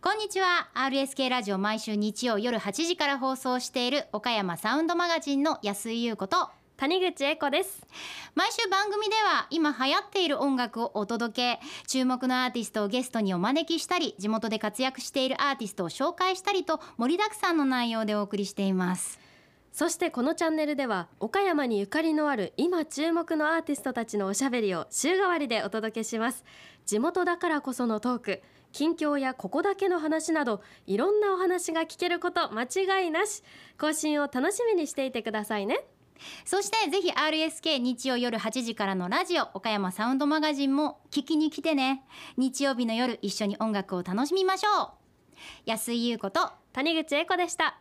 [0.00, 0.68] こんにちは。
[0.74, 7.84] RSK ラジオ毎週日曜夜8時から放送している岡山サウンドマガジンの安井優子と谷口恵子です。
[8.36, 19.18] 毎週番組では今流行っている音楽をお届け注目のアーティストをゲストにお招きしたり地元で活躍しているアーティストを紹介したりと盛りだくさんの内容でお送りしています。
[19.72, 26.44] そしてこのチャンネルでは岡山にゆかりのある今注目のアーティストたちのおしゃべりを週替わりでお届けします。
[26.86, 28.42] 地元だからこそのトーク
[28.72, 33.42] 近況やここだけの話などいろんなお話が聞けること間違いなし。
[33.78, 35.80] 更新を楽しみにしていてくださいね。
[36.44, 42.04] そしてぜひ RSK 日曜夜8時からのラジオ岡山サウンドマガジンも聞きに来てね。
[42.36, 44.90] 日曜日の夜一緒に音楽を楽しみましょう。
[45.66, 47.78] 安井優子と谷口恵子でした